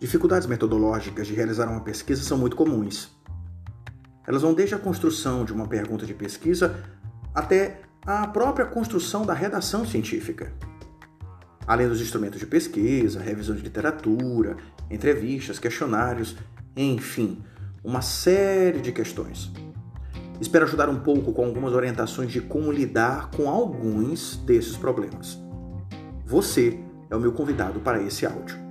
Dificuldades 0.00 0.48
metodológicas 0.48 1.26
de 1.26 1.34
realizar 1.34 1.68
uma 1.68 1.82
pesquisa 1.82 2.22
são 2.22 2.38
muito 2.38 2.56
comuns. 2.56 3.14
Elas 4.26 4.40
vão 4.40 4.54
desde 4.54 4.74
a 4.74 4.78
construção 4.78 5.44
de 5.44 5.52
uma 5.52 5.68
pergunta 5.68 6.06
de 6.06 6.14
pesquisa 6.14 6.82
até 7.34 7.82
a 8.06 8.26
própria 8.26 8.64
construção 8.64 9.26
da 9.26 9.34
redação 9.34 9.84
científica. 9.84 10.54
Além 11.66 11.86
dos 11.86 12.00
instrumentos 12.00 12.40
de 12.40 12.46
pesquisa, 12.46 13.20
revisão 13.20 13.54
de 13.54 13.60
literatura, 13.60 14.56
entrevistas, 14.90 15.58
questionários, 15.58 16.34
enfim, 16.74 17.44
uma 17.84 18.00
série 18.00 18.80
de 18.80 18.92
questões. 18.92 19.52
Espero 20.40 20.64
ajudar 20.64 20.88
um 20.88 21.00
pouco 21.00 21.30
com 21.34 21.44
algumas 21.44 21.74
orientações 21.74 22.32
de 22.32 22.40
como 22.40 22.72
lidar 22.72 23.30
com 23.32 23.50
alguns 23.50 24.38
desses 24.46 24.78
problemas. 24.78 25.38
Você 26.24 26.80
é 27.10 27.14
o 27.14 27.20
meu 27.20 27.32
convidado 27.32 27.80
para 27.80 28.02
esse 28.02 28.24
áudio. 28.24 28.69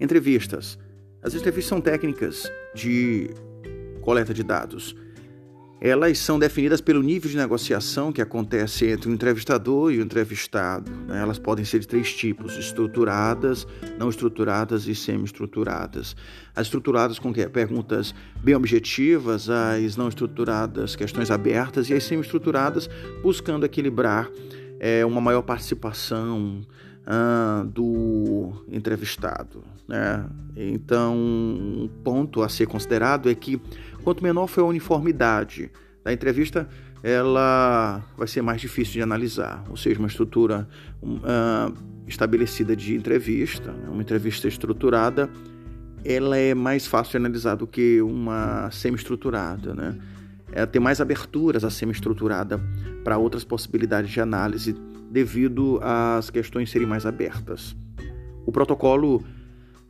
Entrevistas. 0.00 0.78
As 1.22 1.34
entrevistas 1.34 1.68
são 1.68 1.80
técnicas 1.80 2.50
de 2.74 3.30
coleta 4.00 4.32
de 4.32 4.44
dados. 4.44 4.94
Elas 5.80 6.18
são 6.18 6.40
definidas 6.40 6.80
pelo 6.80 7.00
nível 7.02 7.30
de 7.30 7.36
negociação 7.36 8.12
que 8.12 8.20
acontece 8.20 8.86
entre 8.86 9.08
o 9.08 9.12
entrevistador 9.12 9.92
e 9.92 9.98
o 9.98 10.02
entrevistado. 10.02 10.90
Né? 11.06 11.20
Elas 11.20 11.38
podem 11.38 11.64
ser 11.64 11.78
de 11.78 11.86
três 11.86 12.12
tipos: 12.12 12.56
estruturadas, 12.56 13.66
não 13.96 14.08
estruturadas 14.08 14.88
e 14.88 14.94
semi-estruturadas. 14.94 16.16
As 16.54 16.66
estruturadas 16.66 17.18
com 17.20 17.32
perguntas 17.32 18.12
bem 18.42 18.56
objetivas, 18.56 19.48
as 19.48 19.96
não 19.96 20.08
estruturadas, 20.08 20.96
questões 20.96 21.30
abertas, 21.30 21.88
e 21.90 21.94
as 21.94 22.02
semi-estruturadas 22.02 22.90
buscando 23.22 23.64
equilibrar 23.64 24.28
é, 24.80 25.04
uma 25.04 25.20
maior 25.20 25.42
participação 25.42 26.62
do 27.70 28.52
entrevistado. 28.68 29.62
Né? 29.86 30.24
Então, 30.56 31.16
um 31.16 31.88
ponto 32.04 32.42
a 32.42 32.48
ser 32.48 32.66
considerado 32.66 33.30
é 33.30 33.34
que 33.34 33.60
quanto 34.02 34.22
menor 34.22 34.46
for 34.46 34.62
a 34.62 34.64
uniformidade 34.64 35.70
da 36.04 36.12
entrevista, 36.12 36.68
ela 37.02 38.02
vai 38.16 38.26
ser 38.26 38.42
mais 38.42 38.60
difícil 38.60 38.94
de 38.94 39.02
analisar, 39.02 39.64
ou 39.70 39.76
seja, 39.76 39.98
uma 39.98 40.08
estrutura 40.08 40.68
estabelecida 42.06 42.74
de 42.74 42.94
entrevista, 42.94 43.72
né? 43.72 43.88
uma 43.88 44.02
entrevista 44.02 44.48
estruturada, 44.48 45.30
ela 46.04 46.36
é 46.36 46.54
mais 46.54 46.86
fácil 46.86 47.12
de 47.12 47.16
analisar 47.18 47.54
do 47.54 47.66
que 47.66 48.00
uma 48.00 48.70
semi-estruturada, 48.70 49.74
né? 49.74 49.98
Ela 50.50 50.66
tem 50.66 50.80
mais 50.80 51.00
aberturas 51.00 51.64
a 51.64 51.70
semi-estruturada 51.70 52.58
para 53.04 53.18
outras 53.18 53.44
possibilidades 53.44 54.10
de 54.10 54.20
análise 54.20 54.74
devido 55.10 55.78
às 55.82 56.30
questões 56.30 56.70
serem 56.70 56.86
mais 56.86 57.06
abertas. 57.06 57.76
O 58.46 58.52
protocolo 58.52 59.22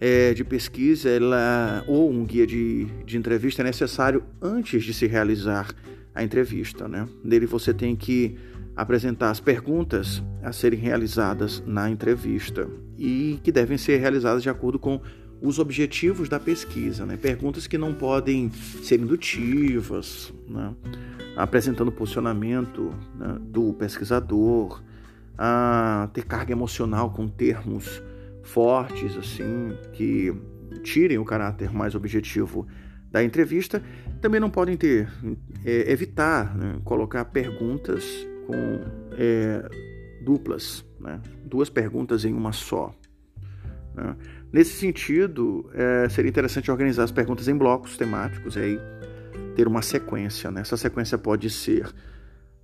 é, 0.00 0.34
de 0.34 0.44
pesquisa 0.44 1.08
ela, 1.08 1.84
ou 1.86 2.10
um 2.10 2.24
guia 2.24 2.46
de, 2.46 2.86
de 3.04 3.16
entrevista 3.16 3.62
é 3.62 3.64
necessário 3.64 4.22
antes 4.40 4.84
de 4.84 4.92
se 4.92 5.06
realizar 5.06 5.74
a 6.14 6.22
entrevista. 6.22 6.88
Né? 6.88 7.06
Nele 7.24 7.46
você 7.46 7.72
tem 7.72 7.96
que 7.96 8.36
apresentar 8.74 9.30
as 9.30 9.40
perguntas 9.40 10.22
a 10.42 10.52
serem 10.52 10.78
realizadas 10.78 11.62
na 11.66 11.90
entrevista 11.90 12.68
e 12.98 13.40
que 13.42 13.50
devem 13.50 13.78
ser 13.78 13.98
realizadas 13.98 14.42
de 14.42 14.50
acordo 14.50 14.78
com 14.78 15.00
os 15.40 15.58
objetivos 15.58 16.28
da 16.28 16.40
pesquisa, 16.40 17.04
né? 17.04 17.16
perguntas 17.16 17.66
que 17.66 17.76
não 17.76 17.92
podem 17.92 18.50
ser 18.82 19.00
indutivas, 19.00 20.32
né? 20.48 20.74
apresentando 21.36 21.88
o 21.88 21.92
posicionamento 21.92 22.94
né, 23.14 23.36
do 23.40 23.74
pesquisador, 23.74 24.82
a 25.38 26.08
ter 26.12 26.24
carga 26.24 26.52
emocional 26.52 27.10
com 27.10 27.28
termos 27.28 28.02
fortes, 28.42 29.16
assim, 29.16 29.76
que 29.92 30.34
tirem 30.82 31.18
o 31.18 31.24
caráter 31.24 31.72
mais 31.72 31.94
objetivo 31.94 32.66
da 33.10 33.22
entrevista, 33.22 33.82
também 34.20 34.40
não 34.40 34.50
podem 34.50 34.76
ter, 34.76 35.08
é, 35.64 35.90
evitar 35.90 36.56
né, 36.56 36.78
colocar 36.84 37.24
perguntas 37.26 38.04
com 38.46 38.80
é, 39.12 39.68
duplas, 40.24 40.84
né, 41.00 41.20
duas 41.44 41.70
perguntas 41.70 42.24
em 42.24 42.32
uma 42.32 42.52
só. 42.52 42.94
Né. 43.94 44.16
Nesse 44.52 44.76
sentido, 44.76 45.70
é, 45.74 46.08
seria 46.08 46.28
interessante 46.28 46.70
organizar 46.70 47.04
as 47.04 47.10
perguntas 47.10 47.48
em 47.48 47.56
blocos 47.56 47.96
temáticos 47.96 48.56
e 48.56 48.60
aí 48.60 48.80
ter 49.54 49.66
uma 49.66 49.82
sequência. 49.82 50.50
Né? 50.50 50.60
Essa 50.60 50.76
sequência 50.76 51.18
pode 51.18 51.50
ser 51.50 51.88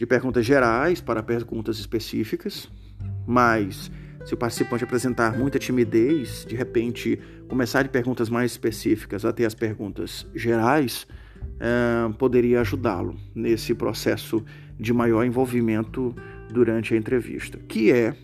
de 0.00 0.06
perguntas 0.06 0.46
gerais 0.46 0.98
para 0.98 1.22
perguntas 1.22 1.78
específicas, 1.78 2.72
mas 3.26 3.90
se 4.24 4.32
o 4.32 4.36
participante 4.36 4.82
apresentar 4.82 5.36
muita 5.36 5.58
timidez, 5.58 6.46
de 6.48 6.56
repente 6.56 7.18
começar 7.46 7.82
de 7.82 7.90
perguntas 7.90 8.30
mais 8.30 8.50
específicas 8.50 9.26
até 9.26 9.44
as 9.44 9.52
perguntas 9.52 10.26
gerais, 10.34 11.06
é, 11.60 12.10
poderia 12.14 12.62
ajudá-lo 12.62 13.14
nesse 13.34 13.74
processo 13.74 14.42
de 14.78 14.90
maior 14.90 15.22
envolvimento 15.22 16.16
durante 16.50 16.94
a 16.94 16.96
entrevista, 16.96 17.58
que 17.68 17.92
é 17.92 18.16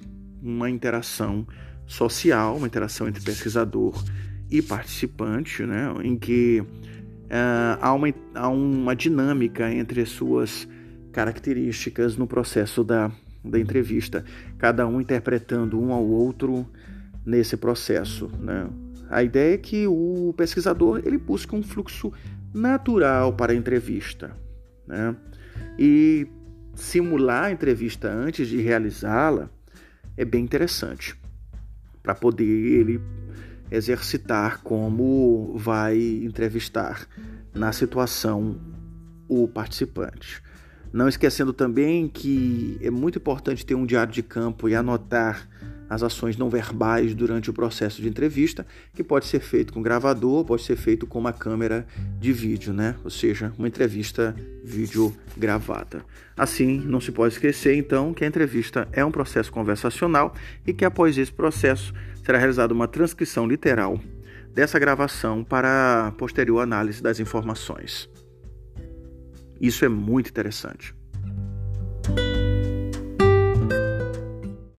uma 0.42 0.70
interação 0.70 1.46
social, 1.86 2.56
uma 2.56 2.66
interação 2.66 3.06
entre 3.06 3.22
pesquisador 3.22 4.02
e 4.50 4.62
participante, 4.62 5.62
né, 5.62 5.92
em 6.02 6.16
que 6.16 6.64
é, 7.28 7.36
há, 7.82 7.92
uma, 7.92 8.08
há 8.34 8.48
uma 8.48 8.96
dinâmica 8.96 9.70
entre 9.70 10.00
as 10.00 10.08
suas 10.08 10.66
características 11.16 12.14
no 12.14 12.26
processo 12.26 12.84
da, 12.84 13.10
da 13.42 13.58
entrevista, 13.58 14.22
cada 14.58 14.86
um 14.86 15.00
interpretando 15.00 15.80
um 15.80 15.90
ao 15.90 16.04
outro 16.04 16.70
nesse 17.24 17.56
processo. 17.56 18.30
Né? 18.38 18.68
A 19.08 19.22
ideia 19.22 19.54
é 19.54 19.56
que 19.56 19.86
o 19.86 20.34
pesquisador 20.36 21.00
ele 21.06 21.16
busca 21.16 21.56
um 21.56 21.62
fluxo 21.62 22.12
natural 22.52 23.32
para 23.32 23.54
a 23.54 23.56
entrevista 23.56 24.30
né? 24.86 25.16
e 25.78 26.26
simular 26.74 27.44
a 27.44 27.50
entrevista 27.50 28.12
antes 28.12 28.46
de 28.46 28.60
realizá-la 28.60 29.48
é 30.18 30.24
bem 30.24 30.44
interessante 30.44 31.18
para 32.02 32.14
poder 32.14 32.44
ele 32.44 33.00
exercitar 33.70 34.60
como 34.62 35.56
vai 35.56 35.98
entrevistar 35.98 37.08
na 37.54 37.72
situação 37.72 38.60
o 39.26 39.48
participante. 39.48 40.44
Não 40.92 41.08
esquecendo 41.08 41.52
também 41.52 42.08
que 42.08 42.78
é 42.80 42.90
muito 42.90 43.18
importante 43.18 43.64
ter 43.64 43.74
um 43.74 43.86
diário 43.86 44.12
de 44.12 44.22
campo 44.22 44.68
e 44.68 44.74
anotar 44.74 45.48
as 45.88 46.02
ações 46.02 46.36
não 46.36 46.50
verbais 46.50 47.14
durante 47.14 47.48
o 47.48 47.52
processo 47.52 48.02
de 48.02 48.08
entrevista, 48.08 48.66
que 48.94 49.04
pode 49.04 49.26
ser 49.26 49.40
feito 49.40 49.72
com 49.72 49.82
gravador, 49.82 50.44
pode 50.44 50.62
ser 50.62 50.76
feito 50.76 51.06
com 51.06 51.18
uma 51.18 51.32
câmera 51.32 51.86
de 52.18 52.32
vídeo, 52.32 52.72
né? 52.72 52.96
Ou 53.04 53.10
seja, 53.10 53.52
uma 53.56 53.68
entrevista 53.68 54.34
vídeo 54.64 55.14
gravada. 55.36 56.04
Assim, 56.36 56.80
não 56.80 57.00
se 57.00 57.12
pode 57.12 57.34
esquecer 57.34 57.76
então 57.76 58.12
que 58.12 58.24
a 58.24 58.26
entrevista 58.26 58.88
é 58.92 59.04
um 59.04 59.10
processo 59.10 59.52
conversacional 59.52 60.34
e 60.66 60.72
que 60.72 60.84
após 60.84 61.16
esse 61.16 61.32
processo 61.32 61.94
será 62.24 62.38
realizada 62.38 62.74
uma 62.74 62.88
transcrição 62.88 63.46
literal 63.46 64.00
dessa 64.52 64.78
gravação 64.78 65.44
para 65.44 66.12
posterior 66.18 66.60
análise 66.60 67.02
das 67.02 67.20
informações. 67.20 68.08
Isso 69.60 69.84
é 69.84 69.88
muito 69.88 70.30
interessante. 70.30 70.94